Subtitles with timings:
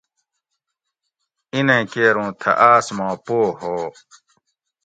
[1.53, 3.75] "اِنیں کیر اُوں تھۤہ آۤس ما پو ہو"""